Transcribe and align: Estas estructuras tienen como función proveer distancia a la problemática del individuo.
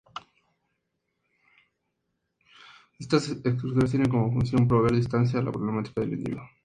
Estas 2.97 3.29
estructuras 3.29 3.91
tienen 3.91 4.09
como 4.09 4.31
función 4.31 4.67
proveer 4.67 4.93
distancia 4.95 5.39
a 5.39 5.43
la 5.43 5.51
problemática 5.51 6.01
del 6.01 6.13
individuo. 6.13 6.43